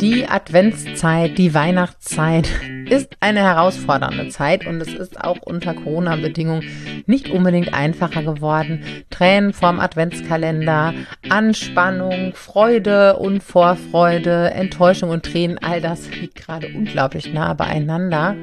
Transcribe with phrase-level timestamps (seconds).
[0.00, 2.48] Die Adventszeit, die Weihnachtszeit
[2.88, 8.84] ist eine herausfordernde Zeit und es ist auch unter Corona-Bedingungen nicht unbedingt einfacher geworden.
[9.10, 10.94] Tränen vorm Adventskalender,
[11.28, 18.36] Anspannung, Freude und Vorfreude, Enttäuschung und Tränen, all das liegt gerade unglaublich nah beieinander.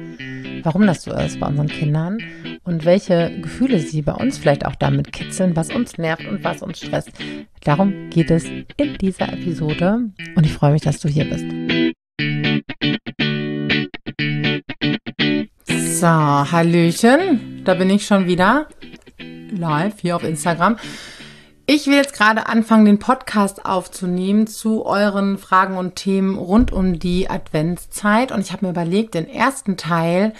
[0.62, 2.18] Warum das so ist bei unseren Kindern
[2.64, 6.62] und welche Gefühle sie bei uns vielleicht auch damit kitzeln, was uns nervt und was
[6.62, 7.10] uns stresst.
[7.64, 8.44] Darum geht es
[8.76, 11.46] in dieser Episode und ich freue mich, dass du hier bist.
[15.66, 18.68] So, Hallöchen, da bin ich schon wieder
[19.50, 20.76] live hier auf Instagram.
[21.72, 26.98] Ich will jetzt gerade anfangen, den Podcast aufzunehmen zu euren Fragen und Themen rund um
[26.98, 28.32] die Adventszeit.
[28.32, 30.34] Und ich habe mir überlegt, den ersten Teil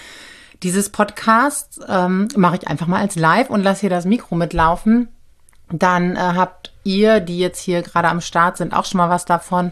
[0.65, 5.07] dieses Podcasts ähm, mache ich einfach mal als Live und lasse hier das Mikro mitlaufen.
[5.71, 9.25] Dann äh, habt ihr, die jetzt hier gerade am Start sind, auch schon mal was
[9.25, 9.71] davon.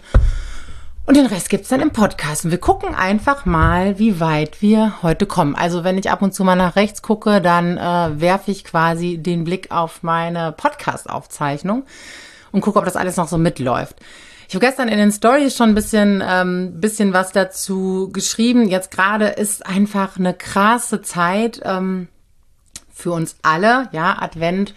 [1.09, 2.45] Und den Rest gibt's dann im Podcast.
[2.45, 5.55] Und wir gucken einfach mal, wie weit wir heute kommen.
[5.55, 9.17] Also wenn ich ab und zu mal nach rechts gucke, dann äh, werfe ich quasi
[9.17, 11.85] den Blick auf meine Podcast-Aufzeichnung
[12.53, 13.97] und gucke, ob das alles noch so mitläuft.
[14.51, 18.69] Ich habe gestern in den Stories schon ein bisschen, ähm, bisschen was dazu geschrieben.
[18.69, 22.09] Jetzt gerade ist einfach eine krasse Zeit ähm,
[22.93, 24.75] für uns alle, ja, Advent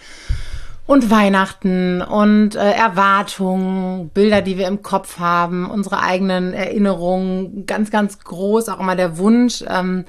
[0.88, 7.92] und Weihnachten und äh, Erwartungen, Bilder, die wir im Kopf haben, unsere eigenen Erinnerungen, ganz,
[7.92, 10.06] ganz groß, auch immer der Wunsch, ähm,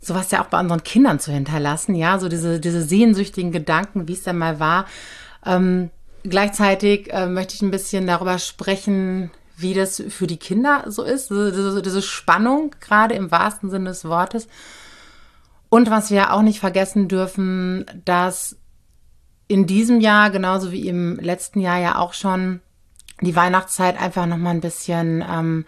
[0.00, 4.14] sowas ja auch bei unseren Kindern zu hinterlassen, ja, so diese, diese sehnsüchtigen Gedanken, wie
[4.14, 4.86] es denn mal war.
[5.44, 5.90] Ähm,
[6.22, 11.30] gleichzeitig äh, möchte ich ein bisschen darüber sprechen, wie das für die Kinder so ist,
[11.30, 14.48] diese, diese Spannung, gerade im wahrsten Sinne des Wortes.
[15.68, 18.56] Und was wir auch nicht vergessen dürfen, dass
[19.48, 22.60] in diesem Jahr, genauso wie im letzten Jahr ja auch schon,
[23.20, 25.66] die Weihnachtszeit einfach nochmal ein bisschen, ähm,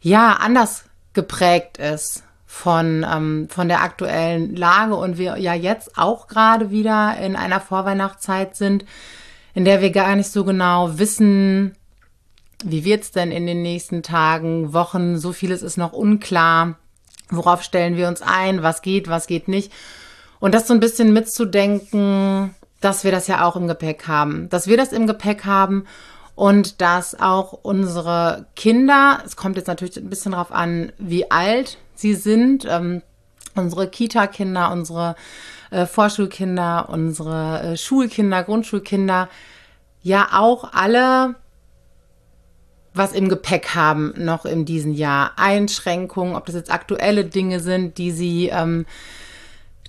[0.00, 0.84] ja, anders
[1.14, 7.16] geprägt ist von, ähm, von der aktuellen Lage und wir ja jetzt auch gerade wieder
[7.18, 8.84] in einer Vorweihnachtszeit sind,
[9.54, 11.74] in der wir gar nicht so genau wissen,
[12.62, 16.76] wie wird's denn in den nächsten Tagen, Wochen, so vieles ist noch unklar.
[17.30, 18.62] Worauf stellen wir uns ein?
[18.62, 19.72] Was geht, was geht nicht?
[20.40, 24.66] Und das so ein bisschen mitzudenken, dass wir das ja auch im Gepäck haben, dass
[24.66, 25.86] wir das im Gepäck haben
[26.34, 31.78] und dass auch unsere Kinder, es kommt jetzt natürlich ein bisschen darauf an, wie alt
[31.94, 33.02] sie sind, ähm,
[33.54, 35.16] unsere Kita-Kinder, unsere
[35.70, 39.28] äh, Vorschulkinder, unsere äh, Schulkinder, Grundschulkinder,
[40.02, 41.34] ja auch alle
[42.92, 45.32] was im Gepäck haben noch in diesem Jahr.
[45.36, 48.84] Einschränkungen, ob das jetzt aktuelle Dinge sind, die sie ähm,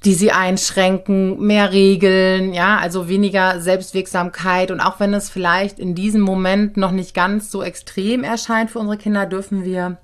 [0.03, 4.71] die sie einschränken, mehr Regeln, ja, also weniger Selbstwirksamkeit.
[4.71, 8.79] Und auch wenn es vielleicht in diesem Moment noch nicht ganz so extrem erscheint für
[8.79, 9.97] unsere Kinder, dürfen wir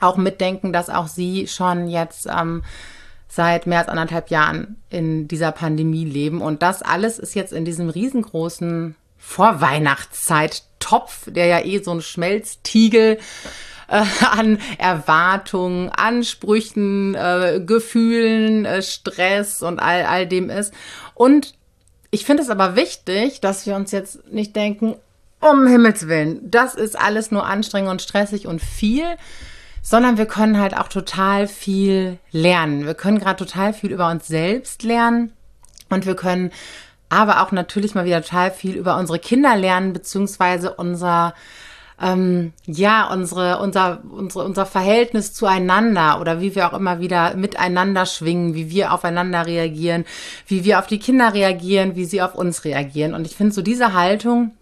[0.00, 2.62] auch mitdenken, dass auch sie schon jetzt ähm,
[3.28, 6.42] seit mehr als anderthalb Jahren in dieser Pandemie leben.
[6.42, 13.18] Und das alles ist jetzt in diesem riesengroßen Vorweihnachtszeit-Topf, der ja eh so ein Schmelztiegel
[13.92, 20.72] äh, an Erwartungen, Ansprüchen, äh, Gefühlen, äh, Stress und all, all dem ist.
[21.14, 21.54] Und
[22.10, 24.96] ich finde es aber wichtig, dass wir uns jetzt nicht denken,
[25.40, 29.04] um Himmels Willen, das ist alles nur anstrengend und stressig und viel,
[29.82, 32.86] sondern wir können halt auch total viel lernen.
[32.86, 35.32] Wir können gerade total viel über uns selbst lernen
[35.90, 36.52] und wir können
[37.08, 41.34] aber auch natürlich mal wieder total viel über unsere Kinder lernen, beziehungsweise unser
[42.00, 48.06] ähm, ja, unsere, unser, unsere, unser Verhältnis zueinander oder wie wir auch immer wieder miteinander
[48.06, 50.04] schwingen, wie wir aufeinander reagieren,
[50.46, 53.14] wie wir auf die Kinder reagieren, wie sie auf uns reagieren.
[53.14, 54.52] Und ich finde so diese Haltung,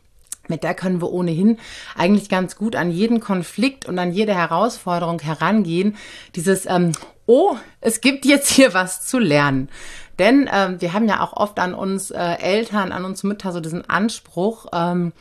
[0.49, 1.59] mit der können wir ohnehin
[1.97, 5.97] eigentlich ganz gut an jeden Konflikt und an jede Herausforderung herangehen.
[6.35, 6.93] Dieses, ähm,
[7.27, 9.71] oh, es gibt jetzt hier was zu lernen.
[10.19, 13.61] Denn ähm, wir haben ja auch oft an uns äh, Eltern, an uns Mütter so
[13.61, 15.13] diesen Anspruch, ähm,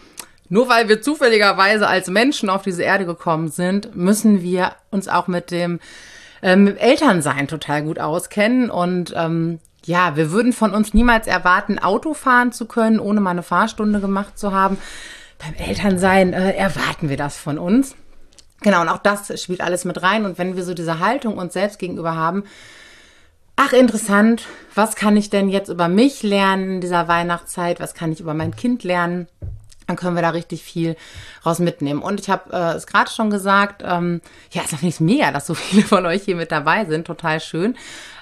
[0.49, 5.27] nur weil wir zufälligerweise als Menschen auf diese Erde gekommen sind, müssen wir uns auch
[5.27, 5.79] mit dem
[6.41, 8.71] ähm, Elternsein total gut auskennen.
[8.71, 13.31] Und ähm, ja, wir würden von uns niemals erwarten, Auto fahren zu können, ohne mal
[13.31, 14.77] eine Fahrstunde gemacht zu haben.
[15.37, 17.95] Beim Elternsein äh, erwarten wir das von uns.
[18.61, 20.25] Genau, und auch das spielt alles mit rein.
[20.25, 22.43] Und wenn wir so diese Haltung uns selbst gegenüber haben,
[23.55, 27.79] ach interessant, was kann ich denn jetzt über mich lernen in dieser Weihnachtszeit?
[27.79, 29.27] Was kann ich über mein Kind lernen?
[29.89, 30.95] Dann können wir da richtig viel
[31.43, 32.01] raus mitnehmen.
[32.01, 34.21] Und ich habe äh, es gerade schon gesagt, ähm,
[34.51, 37.07] ja, es ist mega, dass so viele von euch hier mit dabei sind.
[37.07, 37.75] Total schön.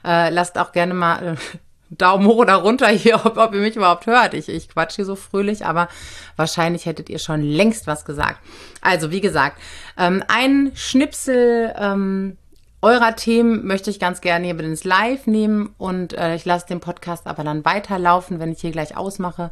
[0.06, 1.36] Äh, lasst auch gerne mal äh,
[1.90, 4.34] Daumen hoch oder runter hier, ob, ob ihr mich überhaupt hört.
[4.34, 5.90] Ich, ich quatsch hier so fröhlich, aber
[6.38, 8.40] wahrscheinlich hättet ihr schon längst was gesagt.
[8.82, 9.60] Also, wie gesagt,
[9.98, 12.38] ähm, ein Schnipsel ähm,
[12.82, 16.68] eurer Themen möchte ich ganz gerne hier mit ins Live nehmen und äh, ich lasse
[16.68, 19.50] den Podcast aber dann weiterlaufen, wenn ich hier gleich ausmache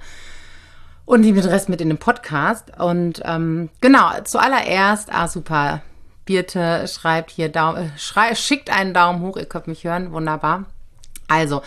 [1.06, 2.72] und nehme den Rest mit in den Podcast.
[2.80, 5.81] Und ähm, genau, zuallererst, ah super,
[6.25, 10.66] Birte schreibt hier, äh, schrei, schickt einen Daumen hoch, ihr könnt mich hören, wunderbar.
[11.28, 11.62] Also,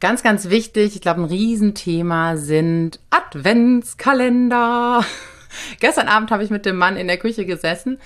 [0.00, 5.04] ganz, ganz wichtig, ich glaube, ein Riesenthema sind Adventskalender.
[5.80, 7.98] Gestern Abend habe ich mit dem Mann in der Küche gesessen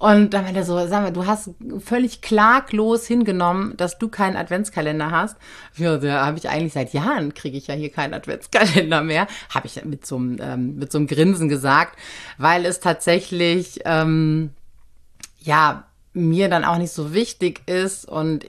[0.00, 4.34] und dann meinte er so, sag mal, du hast völlig klaglos hingenommen, dass du keinen
[4.34, 5.36] Adventskalender hast.
[5.76, 9.26] Ja, da habe ich eigentlich seit Jahren kriege ich ja hier keinen Adventskalender mehr.
[9.50, 11.98] Habe ich mit so, einem, ähm, mit so einem Grinsen gesagt,
[12.38, 14.54] weil es tatsächlich, ähm,
[15.38, 18.44] ja, mir dann auch nicht so wichtig ist und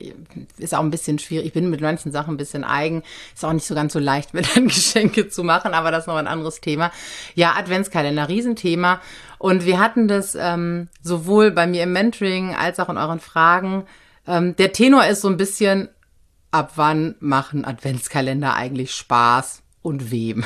[0.58, 1.48] ist auch ein bisschen schwierig.
[1.48, 3.04] Ich bin mit manchen Sachen ein bisschen eigen.
[3.36, 6.08] Ist auch nicht so ganz so leicht, mir dann Geschenke zu machen, aber das ist
[6.08, 6.92] noch ein anderes Thema.
[7.36, 9.02] Ja, Adventskalender, Riesenthema.
[9.42, 13.86] Und wir hatten das ähm, sowohl bei mir im Mentoring als auch in euren Fragen.
[14.28, 15.90] Ähm, der Tenor ist so ein bisschen,
[16.52, 19.64] ab wann machen Adventskalender eigentlich Spaß?
[19.82, 20.44] und wem.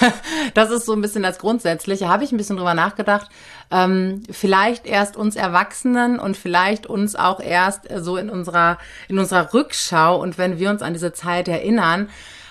[0.54, 2.08] Das ist so ein bisschen das Grundsätzliche.
[2.08, 3.28] Habe ich ein bisschen drüber nachgedacht.
[3.70, 9.54] Ähm, vielleicht erst uns Erwachsenen und vielleicht uns auch erst so in unserer, in unserer
[9.54, 12.08] Rückschau und wenn wir uns an diese Zeit erinnern.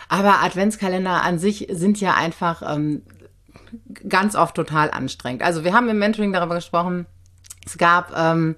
[0.07, 3.01] Aber Adventskalender an sich sind ja einfach ähm,
[4.07, 5.43] ganz oft total anstrengend.
[5.43, 7.05] Also wir haben im Mentoring darüber gesprochen,
[7.65, 8.55] es gab, ähm,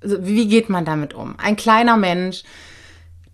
[0.00, 1.36] wie geht man damit um?
[1.38, 2.44] Ein kleiner Mensch,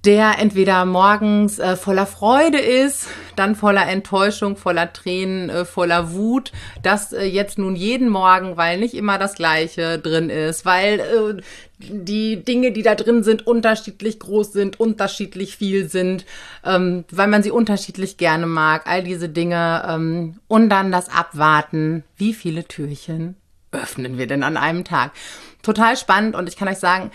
[0.05, 3.07] der entweder morgens äh, voller Freude ist,
[3.37, 6.51] dann voller Enttäuschung, voller Tränen, äh, voller Wut,
[6.83, 11.43] dass äh, jetzt nun jeden Morgen, weil nicht immer das Gleiche drin ist, weil äh,
[11.79, 16.25] die Dinge, die da drin sind, unterschiedlich groß sind, unterschiedlich viel sind,
[16.65, 22.03] ähm, weil man sie unterschiedlich gerne mag, all diese Dinge ähm, und dann das Abwarten,
[22.17, 23.37] wie viele Türchen
[23.71, 25.13] öffnen wir denn an einem Tag?
[25.63, 27.11] Total spannend und ich kann euch sagen,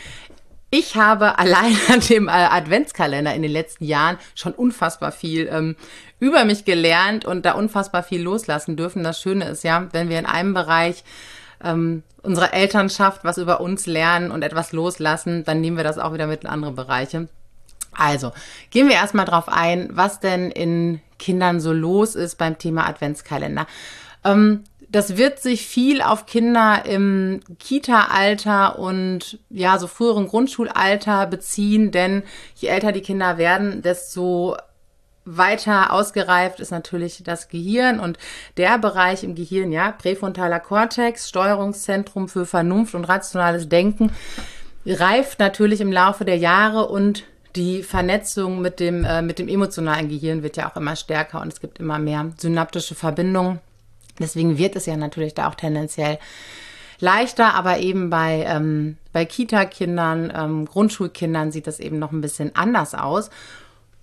[0.70, 5.76] ich habe allein an dem äh, Adventskalender in den letzten Jahren schon unfassbar viel ähm,
[6.20, 9.04] über mich gelernt und da unfassbar viel loslassen dürfen.
[9.04, 11.04] Das Schöne ist ja, wenn wir in einem Bereich
[11.64, 16.14] ähm, unserer Elternschaft was über uns lernen und etwas loslassen, dann nehmen wir das auch
[16.14, 17.28] wieder mit in andere Bereiche.
[17.94, 18.32] Also,
[18.70, 23.66] gehen wir erstmal drauf ein, was denn in Kindern so los ist beim Thema Adventskalender.
[24.24, 31.92] Ähm, das wird sich viel auf Kinder im Kita-Alter und ja, so früheren Grundschulalter beziehen,
[31.92, 32.24] denn
[32.56, 34.56] je älter die Kinder werden, desto
[35.26, 38.18] weiter ausgereift ist natürlich das Gehirn und
[38.56, 44.12] der Bereich im Gehirn, ja, präfrontaler Kortex, Steuerungszentrum für Vernunft und rationales Denken,
[44.86, 47.26] reift natürlich im Laufe der Jahre und
[47.58, 51.52] die Vernetzung mit dem, äh, mit dem emotionalen Gehirn wird ja auch immer stärker und
[51.52, 53.60] es gibt immer mehr synaptische Verbindungen.
[54.20, 56.20] Deswegen wird es ja natürlich da auch tendenziell
[57.00, 62.56] leichter, aber eben bei, ähm, bei Kita-Kindern, ähm, Grundschulkindern sieht das eben noch ein bisschen
[62.56, 63.30] anders aus.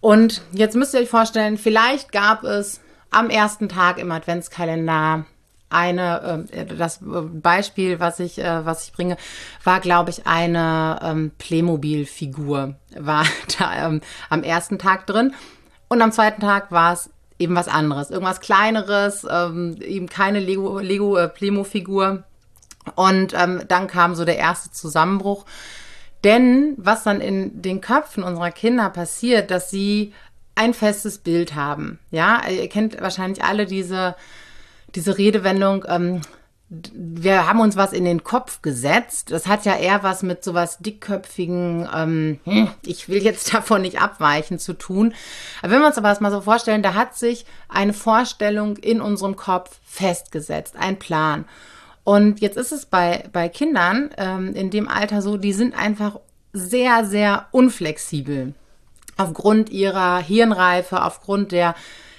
[0.00, 2.81] Und jetzt müsst ihr euch vorstellen, vielleicht gab es
[3.11, 5.25] am ersten Tag im Adventskalender
[5.70, 9.17] eine, äh, das Beispiel, was ich, äh, was ich bringe,
[9.64, 13.25] war, glaube ich, eine ähm, Playmobil-Figur, war
[13.58, 14.00] da ähm,
[14.31, 15.34] am ersten Tag drin.
[15.88, 20.78] Und am zweiten Tag war es eben was anderes, irgendwas kleineres, ähm, eben keine Lego,
[20.78, 22.24] Lego äh, Plemo-Figur.
[22.94, 25.44] Und ähm, dann kam so der erste Zusammenbruch.
[26.22, 30.12] Denn was dann in den Köpfen unserer Kinder passiert, dass sie
[30.55, 31.98] ein festes Bild haben.
[32.10, 34.14] Ja, ihr kennt wahrscheinlich alle diese,
[34.94, 36.20] diese Redewendung, ähm,
[36.93, 39.31] wir haben uns was in den Kopf gesetzt.
[39.31, 44.00] Das hat ja eher was mit sowas dickköpfigen, ähm, hm, ich will jetzt davon nicht
[44.00, 45.14] abweichen zu tun.
[45.62, 49.00] Aber wenn wir uns aber das mal so vorstellen, da hat sich eine Vorstellung in
[49.00, 51.44] unserem Kopf festgesetzt, ein Plan.
[52.04, 56.20] Und jetzt ist es bei, bei Kindern ähm, in dem Alter so, die sind einfach
[56.52, 58.54] sehr, sehr unflexibel.
[59.16, 61.74] Aufgrund ihrer Hirnreife, aufgrund der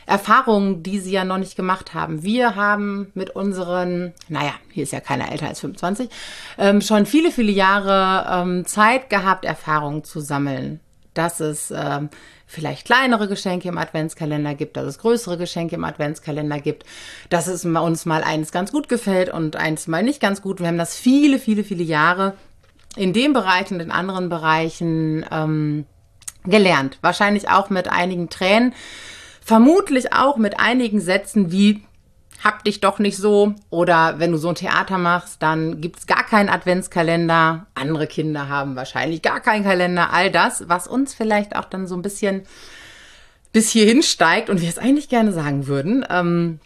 [0.05, 2.24] Erfahrungen, die sie ja noch nicht gemacht haben.
[2.24, 6.09] Wir haben mit unseren, naja, hier ist ja keiner älter als 25,
[6.57, 10.79] ähm, schon viele, viele Jahre ähm, Zeit gehabt, Erfahrungen zu sammeln.
[11.13, 12.09] Dass es ähm,
[12.45, 16.83] vielleicht kleinere Geschenke im Adventskalender gibt, dass es größere Geschenke im Adventskalender gibt,
[17.29, 20.59] dass es uns mal eines ganz gut gefällt und eins mal nicht ganz gut.
[20.59, 22.33] Wir haben das viele, viele, viele Jahre
[22.97, 25.85] in dem Bereich und in anderen Bereichen ähm,
[26.43, 26.97] gelernt.
[27.01, 28.74] Wahrscheinlich auch mit einigen Tränen
[29.45, 31.83] Vermutlich auch mit einigen Sätzen wie
[32.43, 36.23] hab dich doch nicht so oder wenn du so ein Theater machst, dann gibt's gar
[36.23, 37.67] keinen Adventskalender.
[37.75, 40.11] Andere Kinder haben wahrscheinlich gar keinen Kalender.
[40.11, 42.41] All das, was uns vielleicht auch dann so ein bisschen
[43.53, 46.03] bis hierhin steigt und wir es eigentlich gerne sagen würden.
[46.09, 46.59] Ähm,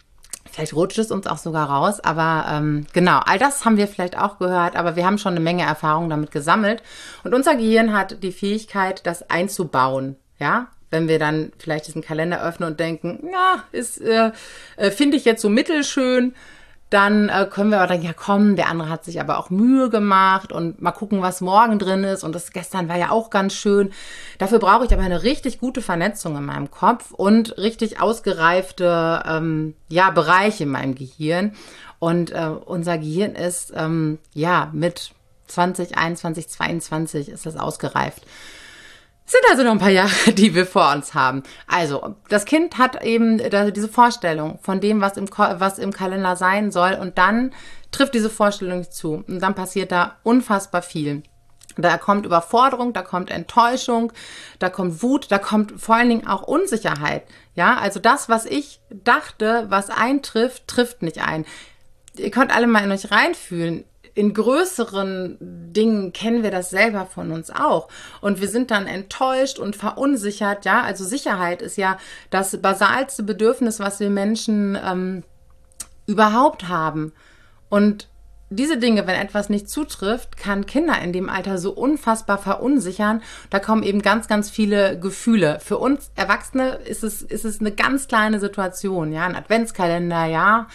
[0.50, 4.16] vielleicht rutscht es uns auch sogar raus, aber ähm, genau, all das haben wir vielleicht
[4.16, 6.82] auch gehört, aber wir haben schon eine Menge Erfahrung damit gesammelt.
[7.24, 10.16] Und unser Gehirn hat die Fähigkeit, das einzubauen.
[10.38, 14.32] Ja, wenn wir dann vielleicht diesen Kalender öffnen und denken, ja, ist, äh,
[14.76, 16.34] äh, finde ich jetzt so mittelschön,
[16.90, 19.90] dann äh, können wir aber denken, ja komm, der andere hat sich aber auch Mühe
[19.90, 22.24] gemacht und mal gucken, was morgen drin ist.
[22.24, 23.92] Und das gestern war ja auch ganz schön.
[24.38, 29.74] Dafür brauche ich aber eine richtig gute Vernetzung in meinem Kopf und richtig ausgereifte ähm,
[29.88, 31.52] ja, Bereiche in meinem Gehirn.
[32.00, 33.72] Und äh, unser Gehirn ist
[34.34, 35.12] ja mit
[35.46, 38.24] 2021, 2022 ist das ausgereift
[39.30, 41.42] sind also noch ein paar Jahre, die wir vor uns haben.
[41.66, 43.38] Also, das Kind hat eben
[43.72, 47.52] diese Vorstellung von dem, was im, was im Kalender sein soll und dann
[47.90, 51.22] trifft diese Vorstellung nicht zu und dann passiert da unfassbar viel.
[51.76, 54.12] Da kommt Überforderung, da kommt Enttäuschung,
[54.58, 57.24] da kommt Wut, da kommt vor allen Dingen auch Unsicherheit.
[57.54, 61.46] Ja, also das, was ich dachte, was eintrifft, trifft nicht ein.
[62.16, 63.84] Ihr könnt alle mal in euch reinfühlen
[64.14, 65.38] in größeren
[65.72, 67.88] Dingen kennen wir das selber von uns auch.
[68.20, 70.64] Und wir sind dann enttäuscht und verunsichert.
[70.64, 71.98] Ja, also Sicherheit ist ja
[72.30, 75.22] das basalste Bedürfnis, was wir Menschen ähm,
[76.06, 77.12] überhaupt haben.
[77.68, 78.08] Und
[78.52, 83.22] diese Dinge, wenn etwas nicht zutrifft, kann Kinder in dem Alter so unfassbar verunsichern.
[83.48, 85.60] Da kommen eben ganz, ganz viele Gefühle.
[85.60, 89.12] Für uns Erwachsene ist es, ist es eine ganz kleine Situation.
[89.12, 90.66] Ja, ein Adventskalender, ja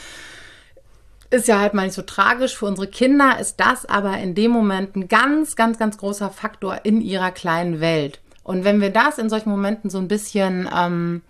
[1.36, 2.56] ist ja halt mal nicht so tragisch.
[2.56, 6.82] Für unsere Kinder ist das aber in dem Moment ein ganz, ganz, ganz großer Faktor
[6.84, 8.20] in ihrer kleinen Welt.
[8.44, 11.22] Und wenn wir das in solchen Momenten so ein bisschen ähm,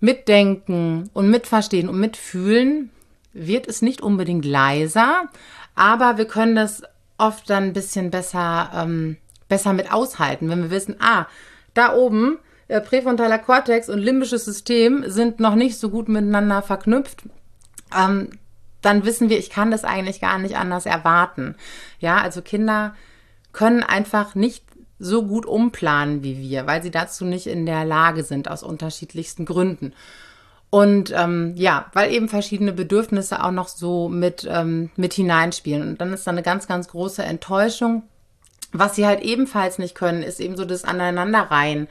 [0.00, 2.90] mitdenken und mitverstehen und mitfühlen,
[3.32, 5.24] wird es nicht unbedingt leiser,
[5.74, 6.82] aber wir können das
[7.18, 9.16] oft dann ein bisschen besser, ähm,
[9.48, 11.26] besser mit aushalten, wenn wir wissen, ah,
[11.74, 17.24] da oben äh, präfrontaler Kortex und limbisches System sind noch nicht so gut miteinander verknüpft.
[17.96, 18.30] Ähm,
[18.84, 21.56] dann wissen wir, ich kann das eigentlich gar nicht anders erwarten.
[21.98, 22.94] Ja, also Kinder
[23.52, 24.64] können einfach nicht
[24.98, 29.44] so gut umplanen wie wir, weil sie dazu nicht in der Lage sind, aus unterschiedlichsten
[29.44, 29.92] Gründen.
[30.70, 35.88] Und ähm, ja, weil eben verschiedene Bedürfnisse auch noch so mit, ähm, mit hineinspielen.
[35.88, 38.02] Und dann ist da eine ganz, ganz große Enttäuschung.
[38.72, 41.86] Was sie halt ebenfalls nicht können, ist eben so das Aneinanderreihen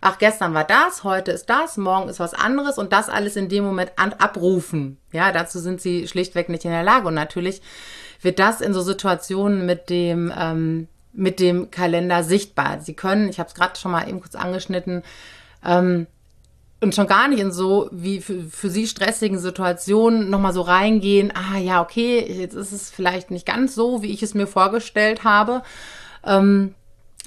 [0.00, 3.48] ach, gestern war das, heute ist das, morgen ist was anderes und das alles in
[3.48, 4.98] dem Moment abrufen.
[5.12, 7.08] Ja, dazu sind sie schlichtweg nicht in der Lage.
[7.08, 7.62] Und natürlich
[8.20, 12.80] wird das in so Situationen mit dem, ähm, mit dem Kalender sichtbar.
[12.80, 15.02] Sie können, ich habe es gerade schon mal eben kurz angeschnitten,
[15.64, 16.06] ähm,
[16.80, 21.32] und schon gar nicht in so wie für, für sie stressigen Situationen nochmal so reingehen,
[21.34, 25.24] ah ja, okay, jetzt ist es vielleicht nicht ganz so, wie ich es mir vorgestellt
[25.24, 25.62] habe.
[26.24, 26.74] Ähm,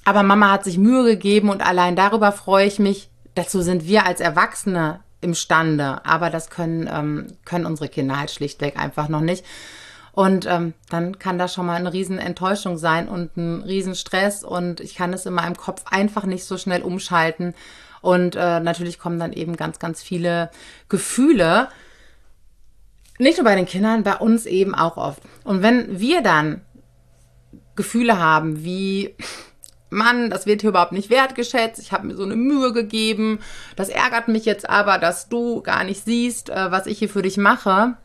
[0.06, 3.10] aber Mama hat sich Mühe gegeben und allein darüber freue ich mich.
[3.36, 8.78] Dazu sind wir als Erwachsene imstande, aber das können, ähm, können unsere Kinder halt schlichtweg
[8.78, 9.46] einfach noch nicht.
[10.12, 14.44] Und ähm, dann kann das schon mal eine riesen Enttäuschung sein und ein riesen Stress
[14.44, 17.54] und ich kann es in meinem Kopf einfach nicht so schnell umschalten.
[18.02, 20.50] Und äh, natürlich kommen dann eben ganz, ganz viele
[20.88, 21.70] Gefühle.
[23.18, 25.22] Nicht nur bei den Kindern, bei uns eben auch oft.
[25.44, 26.62] Und wenn wir dann
[27.76, 29.16] Gefühle haben wie
[29.90, 33.40] Mann, das wird hier überhaupt nicht wertgeschätzt, ich habe mir so eine Mühe gegeben,
[33.76, 37.22] das ärgert mich jetzt aber, dass du gar nicht siehst, äh, was ich hier für
[37.22, 37.96] dich mache,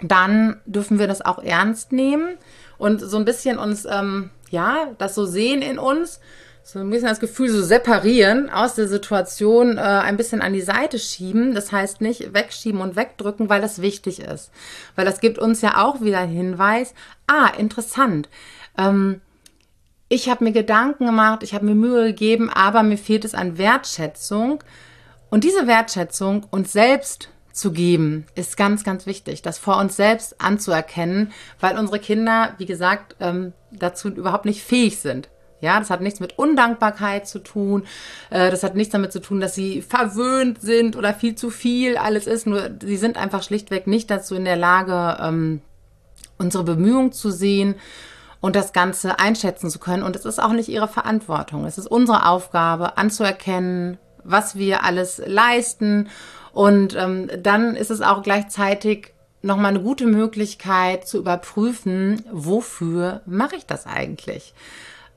[0.00, 2.38] dann dürfen wir das auch ernst nehmen
[2.78, 6.20] und so ein bisschen uns, ähm, ja, das so sehen in uns,
[6.68, 10.60] so ein bisschen das Gefühl so separieren aus der Situation, äh, ein bisschen an die
[10.60, 11.54] Seite schieben.
[11.54, 14.50] Das heißt nicht wegschieben und wegdrücken, weil das wichtig ist.
[14.94, 16.92] Weil das gibt uns ja auch wieder einen Hinweis,
[17.26, 18.28] ah, interessant.
[18.76, 19.22] Ähm,
[20.08, 23.58] ich habe mir Gedanken gemacht, ich habe mir Mühe gegeben, aber mir fehlt es an
[23.58, 24.62] Wertschätzung.
[25.30, 30.40] Und diese Wertschätzung uns selbst zu geben, ist ganz, ganz wichtig, das vor uns selbst
[30.40, 35.28] anzuerkennen, weil unsere Kinder, wie gesagt, ähm, dazu überhaupt nicht fähig sind.
[35.60, 37.84] Ja, das hat nichts mit Undankbarkeit zu tun.
[38.30, 41.96] Äh, das hat nichts damit zu tun, dass sie verwöhnt sind oder viel zu viel
[41.96, 42.46] alles ist.
[42.46, 45.60] Nur sie sind einfach schlichtweg nicht dazu in der Lage, ähm,
[46.38, 47.74] unsere Bemühungen zu sehen
[48.40, 50.02] und das Ganze einschätzen zu können.
[50.02, 51.64] Und es ist auch nicht ihre Verantwortung.
[51.64, 56.08] Es ist unsere Aufgabe, anzuerkennen, was wir alles leisten.
[56.52, 63.56] Und ähm, dann ist es auch gleichzeitig nochmal eine gute Möglichkeit zu überprüfen, wofür mache
[63.56, 64.54] ich das eigentlich?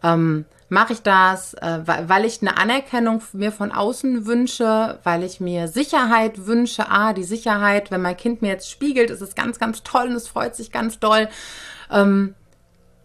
[0.03, 5.39] Ähm, mache ich das, äh, weil ich eine Anerkennung mir von außen wünsche, weil ich
[5.39, 6.89] mir Sicherheit wünsche.
[6.89, 10.15] Ah, die Sicherheit, wenn mein Kind mir jetzt spiegelt, ist es ganz, ganz toll und
[10.15, 11.27] es freut sich ganz doll.
[11.91, 12.35] Ähm,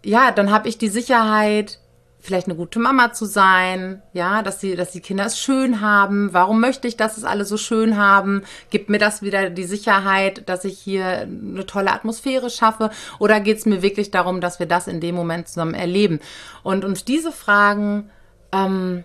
[0.07, 1.81] ja, dann habe ich die Sicherheit,
[2.21, 6.33] vielleicht eine gute Mama zu sein, ja, dass die, dass die Kinder es schön haben.
[6.33, 8.43] Warum möchte ich, dass es alle so schön haben?
[8.71, 12.91] Gibt mir das wieder die Sicherheit, dass ich hier eine tolle Atmosphäre schaffe?
[13.19, 16.21] Oder geht es mir wirklich darum, dass wir das in dem Moment zusammen erleben?
[16.63, 18.11] Und uns diese Fragen
[18.53, 19.03] ähm,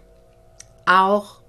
[0.86, 1.41] auch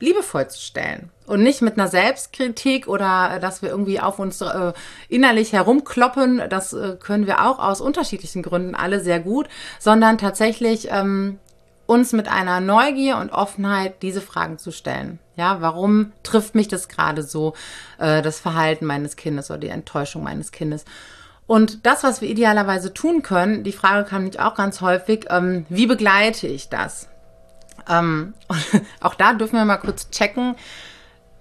[0.00, 4.72] liebevoll zu stellen und nicht mit einer Selbstkritik oder dass wir irgendwie auf uns äh,
[5.08, 6.42] innerlich herumkloppen.
[6.48, 11.38] Das äh, können wir auch aus unterschiedlichen Gründen alle sehr gut, sondern tatsächlich ähm,
[11.86, 15.18] uns mit einer Neugier und Offenheit diese Fragen zu stellen.
[15.36, 17.54] Ja, warum trifft mich das gerade so,
[17.98, 20.84] äh, das Verhalten meines Kindes oder die Enttäuschung meines Kindes?
[21.46, 25.64] Und das, was wir idealerweise tun können, die Frage kam nicht auch ganz häufig, ähm,
[25.70, 27.08] wie begleite ich das?
[27.88, 28.34] Ähm,
[29.00, 30.54] auch da dürfen wir mal kurz checken.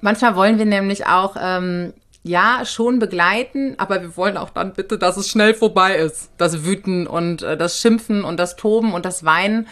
[0.02, 4.98] Manchmal wollen wir nämlich auch, ähm, ja, schon begleiten, aber wir wollen auch dann bitte,
[4.98, 6.30] dass es schnell vorbei ist.
[6.38, 9.68] Das Wüten und äh, das Schimpfen und das Toben und das Weinen.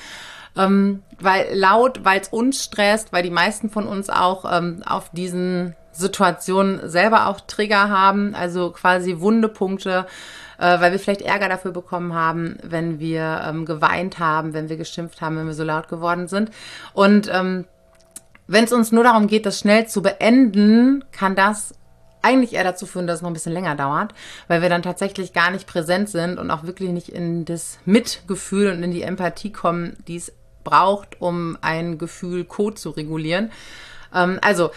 [0.58, 5.10] Ähm, weil laut, weil es uns stresst, weil die meisten von uns auch ähm, auf
[5.12, 10.05] diesen Situationen selber auch Trigger haben, also quasi Wundepunkte,
[10.58, 14.78] äh, weil wir vielleicht Ärger dafür bekommen haben, wenn wir ähm, geweint haben, wenn wir
[14.78, 16.52] geschimpft haben, wenn wir so laut geworden sind.
[16.94, 17.66] Und ähm,
[18.48, 21.74] wenn es uns nur darum geht, das schnell zu beenden, kann das
[22.22, 24.14] eigentlich eher dazu führen, dass es noch ein bisschen länger dauert,
[24.48, 28.72] weil wir dann tatsächlich gar nicht präsent sind und auch wirklich nicht in das Mitgefühl
[28.72, 30.34] und in die Empathie kommen, die es
[30.64, 33.52] braucht, um ein Gefühl Code zu regulieren.
[34.14, 34.72] Ähm, also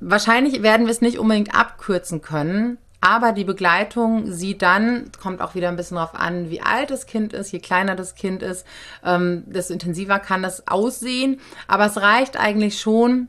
[0.00, 5.54] wahrscheinlich werden wir es nicht unbedingt abkürzen können, aber die Begleitung sieht dann, kommt auch
[5.54, 7.52] wieder ein bisschen darauf an, wie alt das Kind ist.
[7.52, 8.66] Je kleiner das Kind ist,
[9.04, 11.40] ähm, desto intensiver kann das aussehen.
[11.68, 13.28] Aber es reicht eigentlich schon,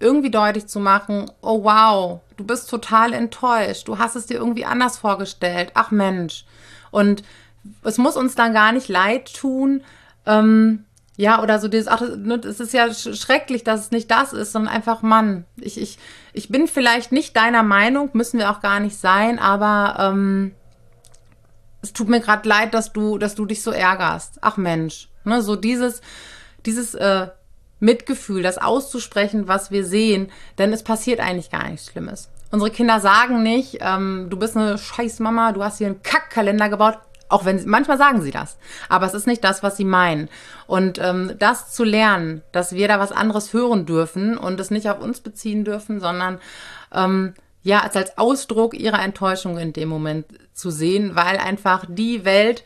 [0.00, 4.64] irgendwie deutlich zu machen, oh wow, du bist total enttäuscht, du hast es dir irgendwie
[4.64, 6.44] anders vorgestellt, ach Mensch.
[6.90, 7.22] Und
[7.82, 9.82] es muss uns dann gar nicht leid tun,
[10.24, 10.84] ähm,
[11.18, 14.52] ja, oder so dieses, ach, ne, es ist ja schrecklich, dass es nicht das ist,
[14.52, 15.98] sondern einfach, Mann, ich, ich,
[16.32, 20.54] ich bin vielleicht nicht deiner Meinung, müssen wir auch gar nicht sein, aber ähm,
[21.82, 24.38] es tut mir gerade leid, dass du, dass du dich so ärgerst.
[24.42, 26.02] Ach Mensch, ne, so dieses,
[26.64, 27.26] dieses äh,
[27.80, 32.30] Mitgefühl, das auszusprechen, was wir sehen, denn es passiert eigentlich gar nichts Schlimmes.
[32.52, 36.68] Unsere Kinder sagen nicht, ähm, du bist eine scheiß Mama, du hast hier einen Kackkalender
[36.68, 36.98] gebaut.
[37.28, 38.56] Auch wenn sie, manchmal sagen sie das,
[38.88, 40.28] aber es ist nicht das, was sie meinen.
[40.66, 44.88] Und ähm, das zu lernen, dass wir da was anderes hören dürfen und es nicht
[44.88, 46.38] auf uns beziehen dürfen, sondern
[46.92, 52.24] ähm, ja, als, als Ausdruck ihrer Enttäuschung in dem Moment zu sehen, weil einfach die
[52.24, 52.64] Welt,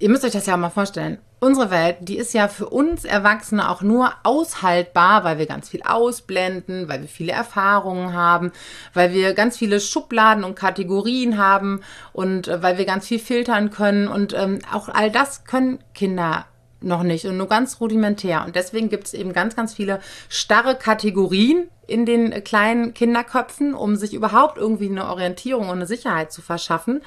[0.00, 3.68] ihr müsst euch das ja mal vorstellen, unsere Welt, die ist ja für uns Erwachsene
[3.70, 8.52] auch nur aushaltbar, weil wir ganz viel ausblenden, weil wir viele Erfahrungen haben,
[8.94, 11.80] weil wir ganz viele Schubladen und Kategorien haben
[12.12, 14.08] und äh, weil wir ganz viel filtern können.
[14.08, 16.46] Und ähm, auch all das können Kinder
[16.82, 18.44] noch nicht und nur ganz rudimentär.
[18.44, 23.74] Und deswegen gibt es eben ganz, ganz viele starre Kategorien in den äh, kleinen Kinderköpfen,
[23.74, 27.02] um sich überhaupt irgendwie eine Orientierung und eine Sicherheit zu verschaffen.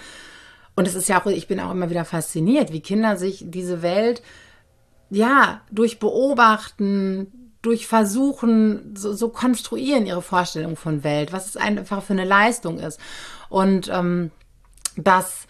[0.76, 3.82] Und es ist ja auch, ich bin auch immer wieder fasziniert, wie Kinder sich diese
[3.82, 4.22] Welt,
[5.10, 12.04] ja, durch Beobachten, durch Versuchen, so, so konstruieren ihre Vorstellung von Welt, was es einfach
[12.04, 13.00] für eine Leistung ist.
[13.50, 14.32] Und ähm,
[14.98, 15.48] das,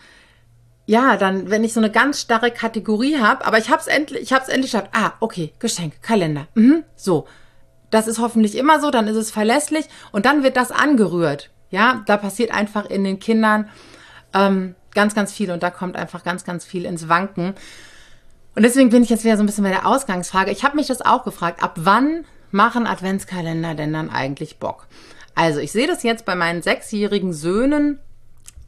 [0.86, 4.22] ja, dann, wenn ich so eine ganz starre Kategorie habe, aber ich habe es endlich,
[4.22, 4.92] ich habe es endlich geschafft.
[4.94, 7.26] Ah, okay, Geschenk, Kalender, mhm, so.
[7.90, 11.52] Das ist hoffentlich immer so, dann ist es verlässlich und dann wird das angerührt.
[11.70, 13.70] Ja, da passiert einfach in den Kindern
[14.34, 17.56] ähm, ganz, ganz viel und da kommt einfach ganz, ganz viel ins Wanken.
[18.56, 20.51] Und deswegen bin ich jetzt wieder so ein bisschen bei der Ausgangsfrage.
[20.51, 24.88] Ich habe mich das auch gefragt, ab wann machen Adventskalender denn dann eigentlich Bock?
[25.36, 27.99] Also ich sehe das jetzt bei meinen sechsjährigen Söhnen,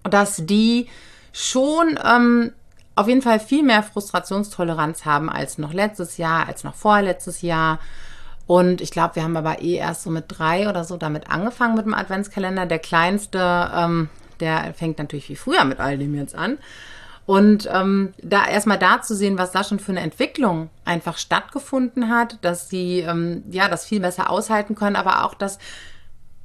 [0.03, 0.88] dass die
[1.31, 2.51] schon ähm,
[2.95, 7.79] auf jeden Fall viel mehr Frustrationstoleranz haben als noch letztes Jahr, als noch vorletztes Jahr.
[8.47, 11.75] Und ich glaube, wir haben aber eh erst so mit drei oder so damit angefangen
[11.75, 12.65] mit dem Adventskalender.
[12.65, 14.09] Der kleinste ähm,
[14.39, 16.58] der fängt natürlich wie früher mit all dem jetzt an.
[17.26, 22.10] Und ähm, da erstmal da zu sehen, was da schon für eine Entwicklung einfach stattgefunden
[22.10, 25.58] hat, dass sie ähm, ja das viel besser aushalten können, aber auch, dass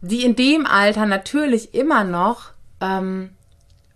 [0.00, 3.30] die in dem Alter natürlich immer noch ähm,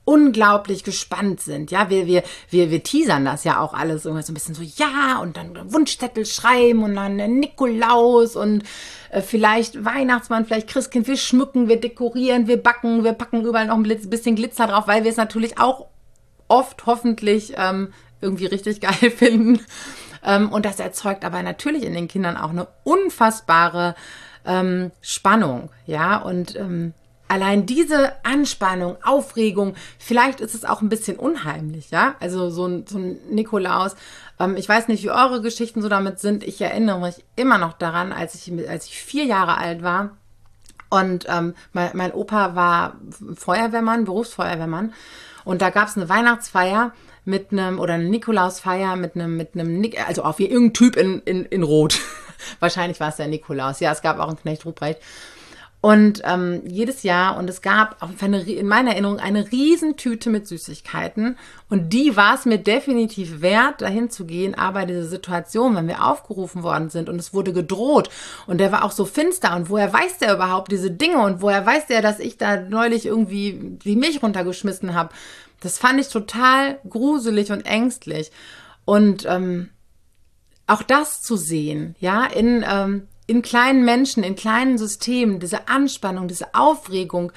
[0.04, 1.70] unglaublich gespannt sind.
[1.70, 5.18] Ja, wir, wir, wir, wir teasern das ja auch alles so ein bisschen so, ja,
[5.20, 8.64] und dann Wunschzettel schreiben und dann Nikolaus und
[9.10, 11.06] äh, vielleicht Weihnachtsmann, vielleicht Christkind.
[11.06, 15.04] Wir schmücken, wir dekorieren, wir backen, wir packen überall noch ein bisschen Glitzer drauf, weil
[15.04, 15.86] wir es natürlich auch
[16.48, 19.60] oft hoffentlich ähm, irgendwie richtig geil finden.
[20.22, 23.94] Ähm, und das erzeugt aber natürlich in den Kindern auch eine unfassbare
[24.44, 25.70] ähm, Spannung.
[25.86, 26.92] Ja, und ähm,
[27.28, 32.14] allein diese Anspannung, Aufregung, vielleicht ist es auch ein bisschen unheimlich, ja?
[32.20, 33.96] Also so ein, so ein Nikolaus.
[34.38, 36.44] Ähm, ich weiß nicht, wie eure Geschichten so damit sind.
[36.44, 40.10] Ich erinnere mich immer noch daran, als ich, als ich vier Jahre alt war.
[40.90, 42.96] Und ähm, mein, mein Opa war
[43.34, 44.92] Feuerwehrmann, Berufsfeuerwehrmann.
[45.44, 46.92] Und da gab es eine Weihnachtsfeier
[47.24, 51.44] mit einem, oder eine Nikolausfeier mit einem, mit einem, also auf irgendein Typ in, in,
[51.46, 51.98] in Rot.
[52.60, 53.80] Wahrscheinlich war es der Nikolaus.
[53.80, 55.00] Ja, es gab auch einen Knecht Ruprecht.
[55.84, 61.36] Und ähm, jedes Jahr, und es gab eine, in meiner Erinnerung eine Riesentüte mit Süßigkeiten.
[61.68, 64.54] Und die war es mir definitiv wert, dahin zu gehen.
[64.54, 68.08] Aber diese Situation, wenn wir aufgerufen worden sind und es wurde gedroht
[68.46, 71.66] und der war auch so finster und woher weiß der überhaupt diese Dinge und woher
[71.66, 75.10] weiß der, dass ich da neulich irgendwie die Milch runtergeschmissen habe,
[75.60, 78.32] das fand ich total gruselig und ängstlich.
[78.86, 79.68] Und ähm,
[80.66, 86.28] auch das zu sehen, ja, in ähm, in kleinen Menschen, in kleinen Systemen, diese Anspannung,
[86.28, 87.32] diese Aufregung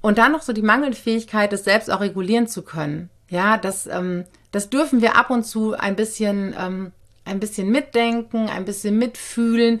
[0.00, 3.08] und dann noch so die Mangelfähigkeit, das selbst auch regulieren zu können.
[3.28, 6.92] Ja, das, ähm, das dürfen wir ab und zu ein bisschen, ähm,
[7.24, 9.80] ein bisschen mitdenken, ein bisschen mitfühlen,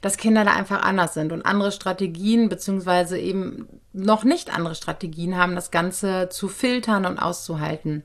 [0.00, 5.36] dass Kinder da einfach anders sind und andere Strategien, beziehungsweise eben noch nicht andere Strategien
[5.36, 8.04] haben, das Ganze zu filtern und auszuhalten.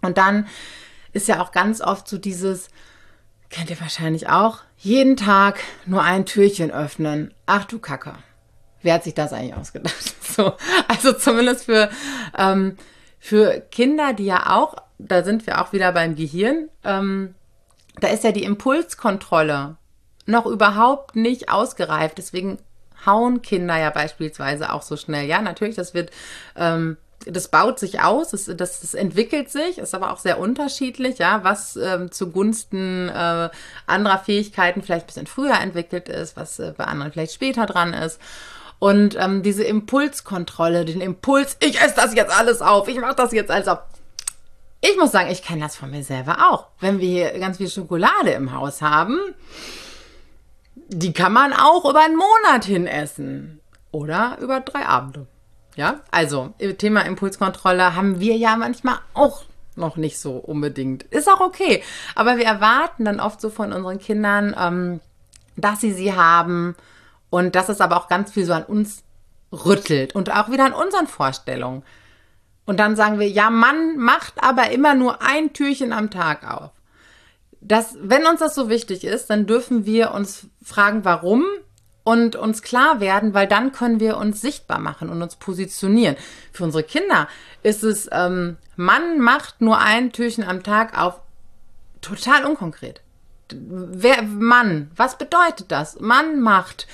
[0.00, 0.46] Und dann
[1.12, 2.68] ist ja auch ganz oft so dieses,
[3.52, 7.32] kennt ihr wahrscheinlich auch, jeden Tag nur ein Türchen öffnen.
[7.46, 8.14] Ach du Kacke.
[8.80, 9.94] Wer hat sich das eigentlich ausgedacht?
[10.32, 10.54] So,
[10.88, 11.90] also zumindest für,
[12.38, 12.78] ähm,
[13.18, 17.34] für Kinder, die ja auch, da sind wir auch wieder beim Gehirn, ähm,
[18.00, 19.76] da ist ja die Impulskontrolle
[20.24, 22.16] noch überhaupt nicht ausgereift.
[22.16, 22.56] Deswegen
[23.04, 25.26] hauen Kinder ja beispielsweise auch so schnell.
[25.26, 26.10] Ja, natürlich, das wird
[26.56, 31.18] ähm, das baut sich aus, das, das, das, entwickelt sich, ist aber auch sehr unterschiedlich,
[31.18, 33.50] ja, was ähm, zugunsten äh,
[33.86, 37.92] anderer Fähigkeiten vielleicht ein bisschen früher entwickelt ist, was äh, bei anderen vielleicht später dran
[37.92, 38.20] ist.
[38.78, 43.32] Und ähm, diese Impulskontrolle, den Impuls, ich esse das jetzt alles auf, ich mache das
[43.32, 43.78] jetzt alles auf.
[44.80, 46.66] Ich muss sagen, ich kenne das von mir selber auch.
[46.80, 49.20] Wenn wir hier ganz viel Schokolade im Haus haben,
[50.88, 53.60] die kann man auch über einen Monat hin essen.
[53.92, 55.26] Oder über drei Abende.
[55.76, 61.04] Ja, also Thema Impulskontrolle haben wir ja manchmal auch noch nicht so unbedingt.
[61.04, 61.82] Ist auch okay.
[62.14, 65.00] Aber wir erwarten dann oft so von unseren Kindern, ähm,
[65.56, 66.76] dass sie sie haben
[67.30, 69.02] und dass es aber auch ganz viel so an uns
[69.52, 71.82] rüttelt und auch wieder an unseren Vorstellungen.
[72.64, 76.70] Und dann sagen wir, ja, Mann macht aber immer nur ein Türchen am Tag auf.
[77.60, 81.44] Das, wenn uns das so wichtig ist, dann dürfen wir uns fragen, warum
[82.04, 86.16] und uns klar werden, weil dann können wir uns sichtbar machen und uns positionieren.
[86.52, 87.28] Für unsere Kinder
[87.62, 91.20] ist es, ähm, Mann macht nur ein Türchen am Tag auf,
[92.00, 93.00] total unkonkret.
[93.52, 96.00] Wer, Mann, was bedeutet das?
[96.00, 96.86] Mann macht.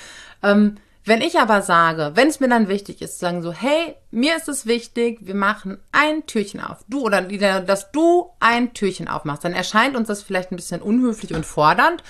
[0.43, 4.37] Ähm, wenn ich aber sage, wenn es mir dann wichtig ist, sagen so, hey, mir
[4.37, 6.85] ist es wichtig, wir machen ein Türchen auf.
[6.87, 11.33] Du oder dass du ein Türchen aufmachst, dann erscheint uns das vielleicht ein bisschen unhöflich
[11.33, 12.03] und fordernd